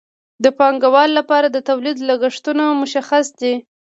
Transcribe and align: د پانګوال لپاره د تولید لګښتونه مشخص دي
د 0.43 0.45
پانګوال 0.57 1.09
لپاره 1.19 1.47
د 1.51 1.57
تولید 1.69 1.97
لګښتونه 2.09 2.63
مشخص 2.81 3.25
دي 3.39 3.53